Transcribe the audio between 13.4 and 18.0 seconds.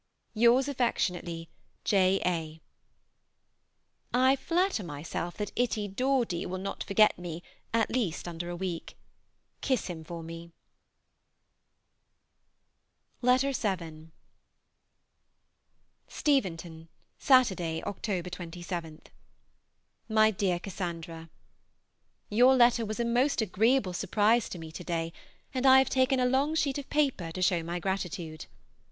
AUSTEN, Godmersham Park, Faversham. VII. STEVENTON, Saturday